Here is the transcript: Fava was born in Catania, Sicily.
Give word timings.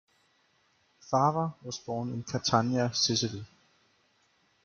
Fava 1.07 1.53
was 1.61 1.77
born 1.77 2.09
in 2.09 2.23
Catania, 2.23 2.91
Sicily. 2.91 3.45